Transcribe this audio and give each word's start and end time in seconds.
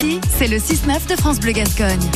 C'est 0.00 0.46
le 0.46 0.58
6-9 0.58 1.08
de 1.08 1.16
France 1.16 1.40
Bleu 1.40 1.50
Gascogne. 1.50 2.08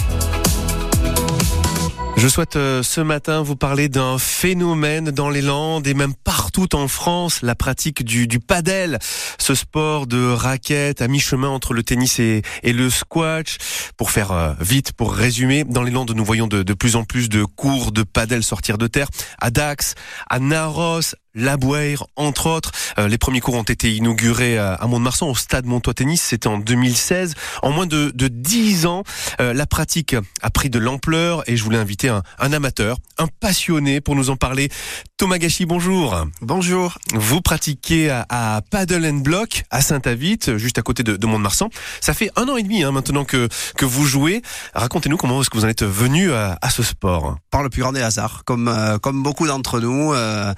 Je 2.16 2.28
souhaite 2.28 2.55
euh, 2.55 2.85
ce 2.85 3.01
matin 3.01 3.43
vous 3.43 3.56
parler 3.56 3.89
d'un 3.89 4.19
phénomène 4.19 5.11
dans 5.11 5.29
les 5.29 5.43
Landes 5.43 5.88
et 5.88 5.95
même 5.95 6.14
partout 6.14 6.76
en 6.76 6.87
France, 6.87 7.42
la 7.42 7.56
pratique 7.56 8.04
du, 8.04 8.29
du 8.29 8.38
padel, 8.38 9.00
ce 9.38 9.56
sport 9.56 10.06
de 10.06 10.30
raquette 10.32 11.03
à 11.03 11.08
mi-chemin 11.08 11.48
entre 11.48 11.74
le 11.74 11.82
tennis 11.82 12.21
et, 12.21 12.42
le 12.62 12.88
squash. 12.88 13.58
Pour 13.96 14.12
faire 14.12 14.30
euh, 14.30 14.53
vite, 14.60 14.92
pour 14.92 15.12
résumer, 15.12 15.64
dans 15.64 15.83
les 15.83 15.90
Landes, 15.90 16.12
nous 16.14 16.25
voyons 16.25 16.46
de, 16.46 16.62
de 16.62 16.75
plus 16.75 16.95
en 16.95 17.03
plus 17.03 17.29
de 17.29 17.43
cours 17.43 17.91
de 17.91 18.05
padel 18.05 18.45
sortir 18.45 18.79
de 18.79 18.87
terre 18.87 19.09
à 19.41 19.51
Dax, 19.51 19.96
à 20.30 20.39
Naros, 20.39 21.17
la 21.35 21.57
Bouire, 21.57 22.07
entre 22.17 22.46
autres. 22.46 22.73
Euh, 22.99 23.09
les 23.09 23.19
premiers 23.19 23.41
cours 23.41 23.55
ont 23.55 23.62
été 23.62 23.95
inaugurés 23.95 24.59
à, 24.59 24.79
Mont-de-Marsan, 24.87 25.29
au 25.29 25.35
stade 25.35 25.67
Montois 25.67 25.95
Tennis. 25.95 26.23
C'était 26.23 26.49
en 26.49 26.59
2016. 26.59 27.35
En 27.62 27.71
moins 27.71 27.87
de, 27.87 28.12
de 28.14 28.29
10 28.29 28.87
ans, 28.87 29.03
euh, 29.41 29.53
la 29.55 29.67
pratique 29.67 30.14
a 30.43 30.50
pris 30.50 30.71
de 30.71 30.79
l'ampleur 30.79 31.49
et 31.49 31.57
je 31.57 31.64
voulais 31.64 31.79
inviter 31.79 32.08
un, 32.08 32.22
un, 32.38 32.52
amateur, 32.52 32.98
un 33.18 33.27
passionné 33.27 34.00
pour 34.00 34.16
nous 34.16 34.30
en 34.30 34.36
parler. 34.36 34.68
Thomas 35.16 35.38
Gachi, 35.38 35.66
bonjour. 35.66 36.27
Bonjour. 36.41 36.98
Vous 37.14 37.41
pratiquez 37.41 38.10
à, 38.10 38.27
à 38.28 38.60
Paddle 38.60 39.06
and 39.06 39.19
Block 39.19 39.64
à 39.70 39.80
Saint-Avite, 39.80 40.56
juste 40.56 40.78
à 40.78 40.83
côté 40.83 41.02
de, 41.02 41.16
de 41.16 41.27
Mont-de-Marsan. 41.27 41.70
Ça 42.00 42.14
fait 42.14 42.30
un 42.36 42.48
an 42.48 42.56
et 42.56 42.62
demi 42.62 42.83
hein, 42.83 42.92
maintenant 42.92 43.24
que, 43.24 43.48
que 43.77 43.84
vous 43.84 44.05
jouez. 44.05 44.42
Racontez-nous 44.74 45.16
comment 45.16 45.41
est-ce 45.41 45.50
que 45.50 45.56
vous 45.56 45.64
en 45.64 45.69
êtes 45.69 45.84
venu 45.84 46.33
à, 46.33 46.58
à, 46.60 46.70
ce 46.70 46.83
sport 46.83 47.36
Par 47.50 47.62
le 47.62 47.70
plus 47.70 47.83
grand 47.83 47.92
des 47.92 48.02
hasards, 48.02 48.42
comme, 48.44 48.69
euh, 48.69 48.98
comme 48.98 49.22
beaucoup 49.22 49.46
d'entre 49.46 49.80
nous, 49.80 50.12
euh, 50.12 50.52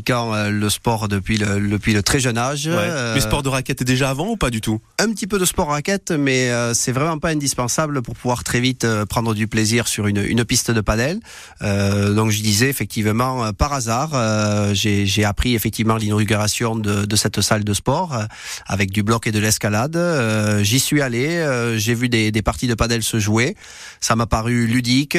pratiquant 0.00 0.34
euh, 0.34 0.50
le 0.50 0.70
sport 0.70 1.08
depuis 1.08 1.36
le, 1.36 1.68
depuis 1.68 1.92
le 1.92 2.02
très 2.02 2.20
jeune 2.20 2.38
âge. 2.38 2.66
Ouais. 2.66 2.74
Euh, 2.76 3.14
mais 3.14 3.20
sport 3.20 3.42
de 3.42 3.48
raquette 3.48 3.82
déjà 3.82 4.10
avant 4.10 4.28
ou 4.28 4.36
pas 4.36 4.50
du 4.50 4.60
tout? 4.60 4.80
Un 4.98 5.12
petit 5.12 5.26
peu 5.26 5.38
de 5.38 5.44
sport 5.44 5.68
raquette, 5.68 6.10
mais 6.10 6.50
euh, 6.50 6.74
c'est 6.74 6.92
vraiment 6.92 7.18
pas 7.18 7.30
indispensable 7.30 8.02
pour 8.02 8.14
pouvoir 8.14 8.44
très 8.44 8.60
vite 8.60 8.84
euh, 8.84 9.04
prendre 9.04 9.34
du 9.34 9.46
plaisir 9.46 9.88
sur 9.88 10.06
une, 10.06 10.24
une 10.24 10.44
piste 10.44 10.70
de 10.70 10.80
padel. 10.80 11.20
donc 11.60 12.30
je 12.30 12.42
disais 12.42 12.68
effectivement 12.68 13.52
par 13.52 13.72
hasard, 13.72 14.10
j'ai 14.74 15.24
appris 15.24 15.54
effectivement 15.54 15.96
l'inauguration 15.96 16.76
de, 16.76 17.04
de, 17.04 17.16
cette 17.16 17.40
salle 17.40 17.64
de 17.64 17.74
sport 17.74 18.18
avec 18.66 18.90
du 18.90 19.02
bloc 19.02 19.26
et 19.26 19.32
de 19.32 19.38
l'escalade. 19.38 19.98
J'y 20.62 20.80
suis 20.80 21.02
allé, 21.02 21.74
j'ai 21.76 21.94
vu 21.94 22.08
des, 22.08 22.30
des, 22.30 22.42
parties 22.42 22.66
de 22.66 22.74
padel 22.74 23.02
se 23.02 23.18
jouer. 23.18 23.56
Ça 24.00 24.16
m'a 24.16 24.26
paru 24.26 24.66
ludique, 24.66 25.18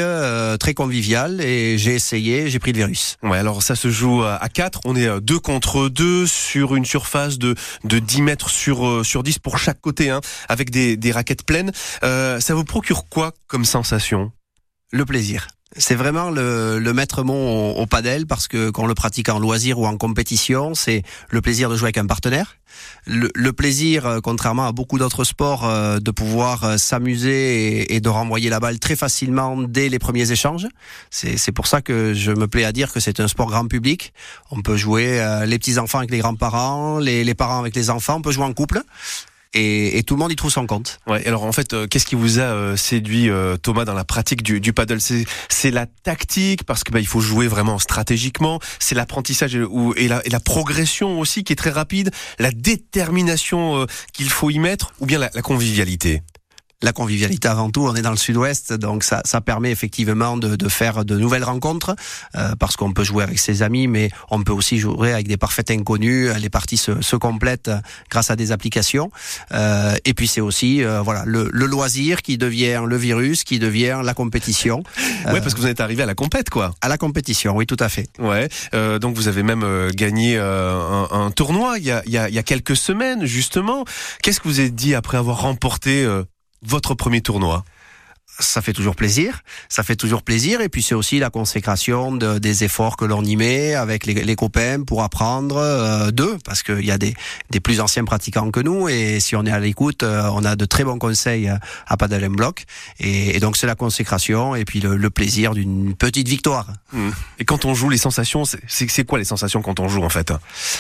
très 0.60 0.74
convivial 0.74 1.42
et 1.42 1.78
j'ai 1.78 1.96
essayé, 1.96 2.50
j'ai 2.50 2.60
pris 2.60 2.72
le 2.72 2.78
virus. 2.78 3.18
Ouais, 3.24 3.38
alors 3.38 3.62
ça 3.62 3.76
se 3.76 3.90
joue 3.90 4.24
à 4.24 4.50
4, 4.50 4.71
on 4.86 4.96
est 4.96 5.22
deux 5.22 5.40
contre 5.40 5.90
deux 5.90 6.28
sur 6.28 6.76
une 6.76 6.86
surface 6.86 7.38
de, 7.38 7.56
de 7.84 8.00
10 8.00 8.22
mètres 8.22 8.50
sur, 8.50 9.06
sur 9.06 9.24
10 9.24 9.40
pour 9.40 9.58
chaque 9.58 9.82
côté, 9.82 10.10
hein, 10.10 10.22
avec 10.48 10.70
des, 10.70 10.98
des 10.98 11.12
raquettes 11.12 11.46
pleines. 11.46 11.72
Euh, 12.04 12.40
ça 12.40 12.54
vous 12.54 12.66
procure 12.66 13.06
quoi 13.10 13.34
comme 13.48 13.66
sensation? 13.66 14.32
Le 14.92 15.06
plaisir. 15.06 15.48
C'est 15.78 15.96
vraiment 15.96 16.32
le, 16.32 16.80
le 16.80 16.94
maître 16.94 17.24
mot 17.24 17.34
au, 17.34 17.82
au 17.82 17.86
padel 17.86 18.28
parce 18.28 18.48
que 18.48 18.70
quand 18.70 18.84
on 18.84 18.88
le 18.88 18.94
pratique 18.96 19.30
en 19.30 19.40
loisir 19.40 19.80
ou 19.80 19.86
en 19.86 19.96
compétition, 19.98 20.76
c'est 20.76 21.04
le 21.30 21.42
plaisir 21.42 21.70
de 21.70 21.76
jouer 21.76 21.88
avec 21.88 21.98
un 21.98 22.08
partenaire, 22.08 22.58
le, 23.06 23.30
le 23.34 23.54
plaisir, 23.54 24.06
euh, 24.06 24.20
contrairement 24.22 24.68
à 24.68 24.72
beaucoup 24.72 24.98
d'autres 24.98 25.24
sports, 25.24 25.66
euh, 25.66 26.00
de 26.00 26.12
pouvoir 26.12 26.64
euh, 26.64 26.78
s'amuser 26.78 27.82
et, 27.82 27.96
et, 27.96 28.00
de 28.02 28.10
renvoyer 28.10 28.50
la 28.50 28.60
balle 28.60 28.80
très 28.80 28.96
facilement 28.96 29.58
dès 29.62 29.90
les 29.90 30.00
premiers 30.00 30.32
échanges. 30.32 30.68
C'est 31.10 31.52
pour 31.52 31.68
ça 31.68 31.82
que 31.82 32.14
je 32.14 32.32
me 32.32 32.48
plais 32.48 32.66
à 32.66 32.72
dire 32.72 32.92
que 32.92 33.00
c'est 33.00 33.20
un 33.20 33.28
sport 33.28 33.48
grand 33.48 33.68
public. 33.68 34.14
On 34.50 34.62
peut 34.62 34.78
jouer 34.78 35.24
les 35.46 35.60
petits 35.60 35.78
enfants 35.78 36.00
avec 36.00 36.12
les 36.12 36.20
grands-parents, 36.20 37.00
les, 37.00 37.24
les 37.24 37.34
parents 37.34 37.60
avec 37.60 37.76
les 37.76 37.90
enfants, 37.90 38.18
on 38.18 38.22
peut 38.22 38.32
jouer 38.32 38.46
en 38.46 38.54
couple 38.54 38.82
et, 39.54 39.98
et, 39.98 40.04
tout 40.04 40.16
le 40.16 40.20
monde 40.20 40.32
y 40.32 40.36
trouve 40.36 40.52
son 40.52 40.66
compte. 40.66 41.00
Ouais. 41.08 41.26
Alors 41.28 41.44
en 41.44 41.52
fait, 41.52 41.74
euh, 41.74 41.88
qu'est-ce 41.88 42.06
qui 42.06 42.16
vous 42.16 42.40
a 42.40 42.44
euh, 42.44 42.78
séduit 42.78 43.30
euh, 43.30 43.58
Thomas 43.58 43.86
dans 43.86 43.94
la 43.94 44.06
pratique 44.06 44.44
du, 44.44 44.60
du 44.60 44.74
paddle? 44.74 45.00
C'est 45.50 45.72
la 45.72 45.86
tactique 45.86 46.64
parce 46.64 46.84
que 46.84 46.92
bah, 46.92 47.00
il 47.00 47.08
faut 47.08 47.22
jouer 47.22 47.48
vraiment 47.48 47.80
stratégiquement. 47.80 48.60
C'est 48.80 48.96
l'apprentissage 48.96 49.56
et, 49.56 50.08
la, 50.08 50.26
et 50.26 50.30
la 50.30 50.40
progression 50.40 51.20
aussi 51.20 51.44
qui 51.44 51.54
est 51.54 51.58
très 51.58 51.70
rapide. 51.70 52.12
La 52.40 52.52
détermination 52.52 53.86
qu'il 54.14 54.30
faut 54.30 54.50
y 54.50 54.60
mettre 54.60 54.94
ou 55.00 55.06
bien 55.06 55.20
la, 55.20 55.30
la 55.34 55.42
convivialité? 55.42 56.22
La 56.82 56.94
convivialité 56.94 57.48
avant 57.48 57.70
tout. 57.70 57.86
On 57.86 57.96
est 57.96 58.02
dans 58.02 58.12
le 58.12 58.18
sud-ouest, 58.18 58.74
donc 58.74 59.04
ça, 59.04 59.22
ça 59.26 59.42
permet 59.42 59.72
effectivement 59.72 60.38
de, 60.38 60.56
de, 60.56 60.70
faire 60.70 61.06
de 61.06 61.18
nouvelles 61.18 61.44
rencontres, 61.44 61.96
euh, 62.36 62.56
parce 62.60 62.76
qu'on 62.76 62.94
peut 62.94 63.04
jouer 63.04 63.24
avec 63.24 63.40
ses 63.40 63.62
amis, 63.64 63.88
mais 63.88 64.10
on 64.30 64.44
peut 64.44 64.54
aussi 64.54 64.78
jouer 64.78 65.14
avec 65.14 65.28
des 65.28 65.38
parfaits 65.38 65.72
inconnus. 65.72 66.32
Les 66.40 66.50
parties 66.50 66.78
se, 66.78 67.02
se 67.02 67.16
complètent 67.16 67.72
grâce 68.10 68.32
à 68.32 68.36
des 68.36 68.52
applications. 68.52 69.12
Euh, 69.54 69.96
et 70.06 70.14
puis 70.14 70.28
c'est 70.28 70.42
aussi 70.42 70.84
euh, 70.84 71.02
voilà 71.02 71.24
le, 71.26 71.50
le, 71.52 71.66
loisir 71.66 72.22
qui 72.22 72.38
devient 72.38 72.84
le 72.86 72.98
virus, 72.98 73.44
qui 73.44 73.60
devient 73.60 74.02
la 74.04 74.14
compétition. 74.14 74.84
ouais, 75.26 75.42
parce 75.42 75.54
que 75.54 75.62
vous 75.62 75.68
êtes 75.68 75.80
arrivé 75.80 76.04
à 76.04 76.06
la 76.06 76.16
compète, 76.16 76.50
quoi. 76.50 76.74
À 76.82 76.90
la 76.90 76.98
compétition, 76.98 77.56
oui, 77.56 77.66
tout 77.66 77.78
à 77.80 77.90
fait. 77.90 78.08
Ouais. 78.20 78.50
Euh, 78.74 79.00
donc 79.00 79.16
vous 79.16 79.28
avez 79.28 79.44
même 79.44 79.64
euh, 79.64 79.90
gagné 79.94 80.38
un, 80.38 81.08
un, 81.12 81.32
tournoi 81.32 81.78
il 81.78 81.86
y, 81.86 81.92
a, 81.92 82.02
il, 82.06 82.12
y 82.12 82.18
a, 82.18 82.30
il 82.30 82.36
y 82.36 82.40
a 82.40 82.44
quelques 82.44 82.76
semaines, 82.76 83.26
justement. 83.26 83.86
Qu'est-ce 84.22 84.40
que 84.40 84.48
vous 84.48 84.60
avez 84.60 84.70
dit 84.70 84.96
après 84.96 85.18
avoir 85.18 85.42
remporté 85.42 86.06
votre 86.62 86.94
premier 86.94 87.22
tournoi 87.22 87.64
ça 88.40 88.62
fait 88.62 88.74
toujours 88.74 88.96
plaisir. 88.96 89.42
Ça 89.70 89.84
fait 89.84 89.96
toujours 89.96 90.24
plaisir. 90.24 90.62
Et 90.62 90.70
puis 90.70 90.82
c'est 90.82 90.96
aussi 90.96 91.20
la 91.20 91.30
consécration 91.30 92.12
de, 92.12 92.40
des 92.40 92.64
efforts 92.64 92.98
que 92.98 93.06
l'on 93.06 93.24
y 93.24 93.36
met 93.36 93.76
avec 93.76 94.06
les, 94.06 94.14
les, 94.14 94.36
copains 94.36 94.84
pour 94.84 95.04
apprendre 95.04 95.58
euh, 95.58 96.12
d'eux, 96.12 96.38
parce 96.46 96.64
qu'il 96.64 96.86
y 96.86 96.92
a 96.92 96.98
des, 96.98 97.14
des, 97.50 97.60
plus 97.60 97.80
anciens 97.80 98.06
pratiquants 98.06 98.50
que 98.52 98.60
nous. 98.60 98.90
Et 98.90 99.20
si 99.20 99.36
on 99.36 99.46
est 99.46 99.52
à 99.52 99.60
l'écoute, 99.60 100.04
euh, 100.04 100.30
on 100.34 100.44
a 100.44 100.56
de 100.56 100.66
très 100.66 100.84
bons 100.84 100.98
conseils 100.98 101.52
à 101.88 101.98
Padel 101.98 102.28
Block. 102.30 102.66
Et, 103.00 103.36
et, 103.36 103.40
donc 103.40 103.58
c'est 103.58 103.68
la 103.68 103.76
consécration 103.76 104.56
et 104.56 104.66
puis 104.66 104.80
le, 104.80 104.96
le 104.96 105.10
plaisir 105.10 105.54
d'une 105.54 105.96
petite 105.96 106.28
victoire. 106.28 106.68
Mmh. 106.94 107.10
Et 107.40 107.46
quand 107.46 107.66
on 107.66 107.74
joue, 107.74 107.90
les 107.90 107.98
sensations, 107.98 108.44
c'est 108.68 109.06
quoi 109.06 109.20
les 109.20 109.26
sensations 109.26 109.62
quand 109.62 109.80
on 109.80 109.88
joue 109.88 110.04
en 110.04 110.10
fait? 110.10 110.32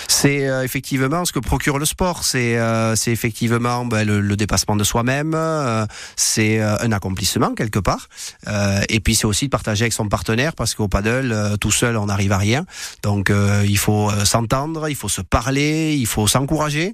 C'est 0.07 0.47
euh, 0.47 0.63
effectivement 0.63 1.25
ce 1.25 1.31
que 1.31 1.39
procure 1.39 1.79
le 1.79 1.85
sport. 1.85 2.23
C'est 2.23 2.57
euh, 2.57 2.95
effectivement 3.07 3.85
ben, 3.85 4.05
le, 4.05 4.21
le, 4.21 4.35
dépassement 4.35 4.75
de 4.75 4.83
soi-même. 4.83 5.33
Euh, 5.35 5.85
c'est 6.15 6.61
un 6.61 6.91
accomplissement 6.91 7.40
quelque 7.49 7.79
part. 7.79 8.07
Euh, 8.47 8.81
et 8.89 8.99
puis 8.99 9.15
c'est 9.15 9.25
aussi 9.25 9.45
de 9.45 9.49
partager 9.49 9.83
avec 9.83 9.93
son 9.93 10.07
partenaire 10.07 10.53
parce 10.53 10.75
qu'au 10.75 10.87
paddle, 10.87 11.31
euh, 11.31 11.57
tout 11.57 11.71
seul, 11.71 11.97
on 11.97 12.05
n'arrive 12.05 12.31
à 12.31 12.37
rien. 12.37 12.65
Donc 13.03 13.29
euh, 13.29 13.65
il 13.67 13.77
faut 13.77 14.11
s'entendre, 14.25 14.89
il 14.89 14.95
faut 14.95 15.09
se 15.09 15.21
parler, 15.21 15.95
il 15.97 16.05
faut 16.05 16.27
s'encourager. 16.27 16.93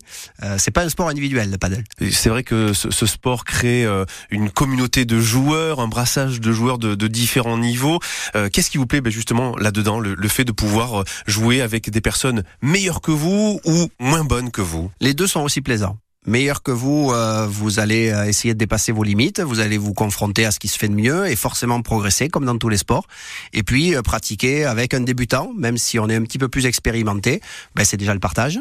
C'est 0.58 0.72
pas 0.72 0.84
un 0.84 0.90
sport 0.90 1.10
individuel 1.10 1.52
le 1.52 1.58
paddle. 1.58 1.84
C'est 2.12 2.30
vrai 2.30 2.44
que 2.44 2.74
ce, 2.74 2.92
ce, 2.92 3.06
sport 3.06 3.46
crée 3.46 3.86
une 4.30 4.50
communauté 4.50 5.06
de 5.06 5.20
joueurs, 5.20 5.80
un 5.80 5.88
brassage 5.88 6.40
de 6.40 6.52
joueurs 6.52 6.78
de, 6.78 6.96
de 6.96 7.08
différents 7.08 7.58
niveaux. 7.58 8.00
Qu'est-ce 8.34 8.70
qui 8.70 8.78
vous 8.78 8.86
plaît 8.86 9.02
ben 9.02 9.12
justement 9.12 9.58
là-dedans, 9.58 10.00
le, 10.00 10.16
le 10.16 10.28
fait 10.28 10.46
de 10.46 10.52
pouvoir 10.52 11.04
jouer 11.26 11.62
avec 11.62 11.90
des 11.90 12.02
personnes 12.02 12.44
meilleures 12.62 13.02
que 13.02 13.12
vous 13.12 13.60
ou 13.66 13.90
moins 14.00 14.24
bonnes 14.24 14.52
que 14.52 14.62
vous? 14.62 14.92
Les 15.00 15.14
deux 15.14 15.28
sont 15.28 15.42
aussi 15.42 15.62
plaisants 15.62 15.98
meilleur 16.28 16.62
que 16.62 16.72
vous, 16.72 17.12
euh, 17.12 17.48
vous 17.50 17.80
allez 17.80 18.12
euh, 18.12 18.26
essayer 18.26 18.54
de 18.54 18.60
dépasser 18.60 18.92
vos 18.92 19.04
limites, 19.04 19.40
vous 19.40 19.60
allez 19.60 19.78
vous 19.78 19.94
confronter 19.94 20.46
à 20.46 20.52
ce 20.52 20.60
qui 20.60 20.68
se 20.68 20.78
fait 20.78 20.90
de 20.90 20.94
mieux 20.94 21.26
et 21.28 21.36
forcément 21.36 21.82
progresser 21.82 22.28
comme 22.28 22.46
dans 22.46 22.58
tous 22.58 22.70
les 22.70 22.78
sports. 22.78 23.08
Et 23.54 23.64
puis 23.64 23.96
euh, 23.96 24.02
pratiquer 24.02 24.66
avec 24.66 24.94
un 24.94 25.00
débutant, 25.00 25.52
même 25.58 25.78
si 25.78 25.98
on 25.98 26.10
est 26.10 26.16
un 26.16 26.24
petit 26.24 26.38
peu 26.38 26.50
plus 26.50 26.66
expérimenté, 26.66 27.42
ben, 27.76 27.84
c'est 27.84 27.98
déjà 27.98 28.14
le 28.14 28.20
partage 28.20 28.60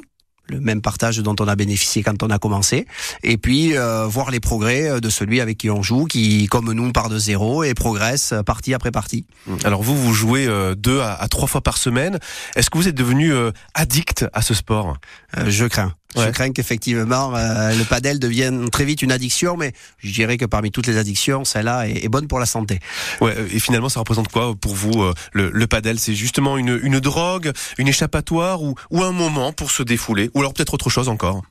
le 0.48 0.60
même 0.60 0.80
partage 0.80 1.18
dont 1.18 1.34
on 1.40 1.48
a 1.48 1.56
bénéficié 1.56 2.04
quand 2.04 2.22
on 2.22 2.30
a 2.30 2.38
commencé, 2.38 2.86
et 3.24 3.36
puis 3.36 3.76
euh, 3.76 4.06
voir 4.06 4.30
les 4.30 4.38
progrès 4.38 5.00
de 5.00 5.10
celui 5.10 5.40
avec 5.40 5.58
qui 5.58 5.70
on 5.70 5.82
joue, 5.82 6.04
qui 6.04 6.46
comme 6.46 6.72
nous 6.72 6.92
part 6.92 7.08
de 7.08 7.18
zéro 7.18 7.64
et 7.64 7.74
progresse 7.74 8.32
partie 8.46 8.72
après 8.72 8.92
partie. 8.92 9.26
Alors 9.64 9.82
vous, 9.82 9.96
vous 9.96 10.14
jouez 10.14 10.48
deux 10.76 11.00
à, 11.00 11.14
à 11.14 11.26
trois 11.26 11.48
fois 11.48 11.62
par 11.62 11.78
semaine. 11.78 12.20
Est-ce 12.54 12.70
que 12.70 12.78
vous 12.78 12.86
êtes 12.86 12.94
devenu 12.94 13.32
addict 13.74 14.24
à 14.32 14.40
ce 14.40 14.54
sport? 14.54 14.96
Je 15.48 15.64
crains. 15.64 15.94
Ouais. 16.14 16.26
Je 16.26 16.30
crains 16.30 16.52
qu'effectivement 16.52 17.34
euh, 17.34 17.74
le 17.74 17.84
padel 17.84 18.18
devienne 18.18 18.70
très 18.70 18.84
vite 18.84 19.02
une 19.02 19.12
addiction, 19.12 19.56
mais 19.56 19.72
je 19.98 20.12
dirais 20.12 20.38
que 20.38 20.44
parmi 20.44 20.70
toutes 20.70 20.86
les 20.86 20.96
addictions, 20.96 21.44
celle-là 21.44 21.88
est, 21.88 22.04
est, 22.04 22.08
bonne 22.08 22.28
pour 22.28 22.38
la 22.38 22.46
santé. 22.46 22.78
Ouais, 23.20 23.34
et 23.52 23.58
finalement, 23.58 23.88
ça 23.88 24.00
représente 24.00 24.28
quoi 24.28 24.54
pour 24.54 24.74
vous 24.74 25.02
euh, 25.02 25.12
le, 25.32 25.50
le, 25.50 25.66
padel? 25.66 25.98
C'est 25.98 26.14
justement 26.14 26.56
une, 26.56 26.78
une 26.82 27.00
drogue, 27.00 27.52
une 27.78 27.88
échappatoire 27.88 28.62
ou, 28.62 28.74
ou 28.90 29.02
un 29.02 29.12
moment 29.12 29.52
pour 29.52 29.70
se 29.70 29.82
défouler, 29.82 30.30
ou 30.34 30.40
alors 30.40 30.54
peut-être 30.54 30.74
autre 30.74 30.90
chose 30.90 31.08
encore? 31.08 31.42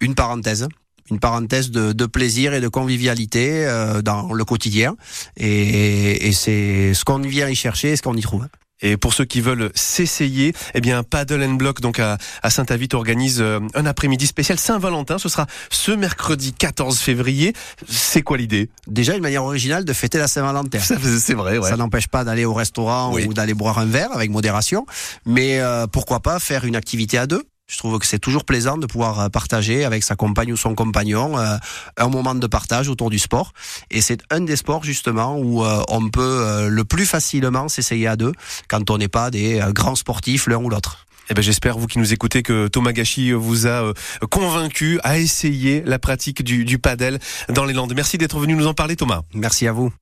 Une 0.00 0.14
parenthèse 0.14 0.68
une 1.08 1.20
parenthèse 1.20 1.70
de, 1.70 1.92
de, 1.92 2.06
plaisir 2.06 2.52
et 2.52 2.60
de 2.60 2.66
convivialité 2.66 3.64
euh, 3.64 4.02
dans 4.02 4.32
le 4.32 4.44
quotidien. 4.44 4.96
Et, 5.36 6.26
et 6.26 6.32
c'est 6.32 6.94
ce 6.94 7.04
qu'on 7.04 7.18
vient 7.18 7.48
y 7.48 7.54
chercher, 7.54 7.94
ce 7.94 8.02
qu'on 8.02 8.16
y 8.16 8.22
trouve. 8.22 8.48
Et 8.82 8.96
pour 8.96 9.14
ceux 9.14 9.24
qui 9.24 9.40
veulent 9.40 9.70
s'essayer, 9.74 10.52
eh 10.74 10.80
bien 10.80 11.02
Paddle 11.02 11.42
and 11.42 11.54
Block 11.54 11.80
donc 11.80 11.98
à, 11.98 12.18
à 12.42 12.50
Saint-Avit 12.50 12.88
organise 12.92 13.40
euh, 13.40 13.60
un 13.74 13.86
après-midi 13.86 14.26
spécial 14.26 14.58
Saint-Valentin. 14.58 15.18
Ce 15.18 15.28
sera 15.28 15.46
ce 15.70 15.92
mercredi 15.92 16.52
14 16.52 16.98
février. 16.98 17.54
C'est 17.88 18.22
quoi 18.22 18.36
l'idée? 18.36 18.70
Déjà 18.86 19.14
une 19.14 19.22
manière 19.22 19.44
originale 19.44 19.84
de 19.84 19.92
fêter 19.92 20.18
la 20.18 20.28
Saint-Valentin. 20.28 20.78
C'est 20.78 21.34
vrai. 21.34 21.58
Ouais. 21.58 21.68
Ça 21.70 21.76
n'empêche 21.76 22.08
pas 22.08 22.24
d'aller 22.24 22.44
au 22.44 22.54
restaurant 22.54 23.12
oui. 23.12 23.24
ou 23.26 23.34
d'aller 23.34 23.54
boire 23.54 23.78
un 23.78 23.86
verre 23.86 24.12
avec 24.12 24.30
modération, 24.30 24.86
mais 25.24 25.60
euh, 25.60 25.86
pourquoi 25.86 26.20
pas 26.20 26.38
faire 26.38 26.64
une 26.64 26.76
activité 26.76 27.18
à 27.18 27.26
deux 27.26 27.44
Je 27.68 27.78
trouve 27.78 27.98
que 27.98 28.06
c'est 28.06 28.18
toujours 28.18 28.44
plaisant 28.44 28.78
de 28.78 28.86
pouvoir 28.86 29.30
partager 29.30 29.84
avec 29.84 30.02
sa 30.02 30.14
compagne 30.14 30.52
ou 30.52 30.56
son 30.56 30.74
compagnon 30.74 31.36
un 31.36 32.08
moment 32.08 32.34
de 32.34 32.46
partage 32.46 32.88
autour 32.88 33.10
du 33.10 33.18
sport. 33.18 33.52
Et 33.90 34.00
c'est 34.00 34.20
un 34.30 34.40
des 34.40 34.56
sports 34.56 34.84
justement 34.84 35.36
où 35.38 35.64
on 35.64 36.08
peut 36.10 36.68
le 36.68 36.84
plus 36.84 37.06
facilement 37.06 37.68
s'essayer 37.68 38.06
à 38.06 38.16
deux 38.16 38.32
quand 38.68 38.90
on 38.90 38.98
n'est 38.98 39.08
pas 39.08 39.30
des 39.30 39.60
grands 39.70 39.96
sportifs 39.96 40.46
l'un 40.46 40.58
ou 40.58 40.68
l'autre. 40.70 41.06
Eh 41.28 41.34
ben, 41.34 41.42
j'espère, 41.42 41.76
vous 41.76 41.88
qui 41.88 41.98
nous 41.98 42.12
écoutez, 42.12 42.42
que 42.42 42.68
Thomas 42.68 42.92
Gachi 42.92 43.32
vous 43.32 43.66
a 43.66 43.92
convaincu 44.30 45.00
à 45.02 45.18
essayer 45.18 45.82
la 45.84 45.98
pratique 45.98 46.44
du, 46.44 46.64
du 46.64 46.78
padel 46.78 47.18
dans 47.48 47.64
les 47.64 47.74
Landes. 47.74 47.94
Merci 47.96 48.16
d'être 48.16 48.38
venu 48.38 48.54
nous 48.54 48.68
en 48.68 48.74
parler, 48.74 48.94
Thomas. 48.94 49.22
Merci 49.34 49.66
à 49.66 49.72
vous. 49.72 49.92